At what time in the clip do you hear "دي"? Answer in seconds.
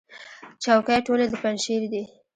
1.91-2.03